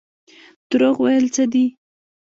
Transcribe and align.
دروغ 0.69 0.97
ویل 1.03 1.25
څه 1.35 1.43
دي؟ 1.51 1.65